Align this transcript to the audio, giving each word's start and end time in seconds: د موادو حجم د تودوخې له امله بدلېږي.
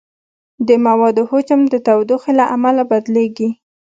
د 0.67 0.69
موادو 0.85 1.23
حجم 1.31 1.61
د 1.69 1.75
تودوخې 1.85 2.31
له 2.39 2.45
امله 2.55 2.83
بدلېږي. 2.91 3.49